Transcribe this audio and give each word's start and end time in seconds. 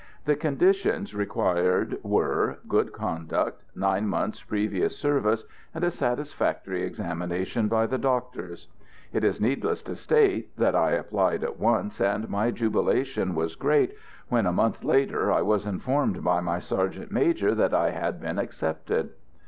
The 0.25 0.35
conditions 0.35 1.13
required 1.13 1.99
were 2.01 2.57
good 2.67 2.91
conduct, 2.91 3.61
nine 3.75 4.07
months' 4.07 4.41
previous 4.41 4.97
service, 4.97 5.45
and 5.75 5.83
a 5.83 5.91
satisfactory 5.91 6.81
examination 6.81 7.67
by 7.67 7.85
the 7.85 7.99
doctors. 7.99 8.67
It 9.13 9.23
is 9.23 9.39
needless 9.39 9.83
to 9.83 9.95
state 9.95 10.57
that 10.57 10.75
I 10.75 10.93
applied 10.93 11.43
at 11.43 11.59
once, 11.59 11.99
and 12.01 12.27
my 12.31 12.49
jubilation 12.49 13.35
was 13.35 13.53
great 13.53 13.93
when, 14.27 14.47
a 14.47 14.51
month 14.51 14.83
later, 14.83 15.31
I 15.31 15.43
was 15.43 15.67
informed 15.67 16.23
by 16.23 16.39
my 16.39 16.57
sergeant 16.57 17.11
major 17.11 17.53
that 17.53 17.75
I 17.75 17.91
had 17.91 18.19
been 18.19 18.39
accepted. 18.39 19.11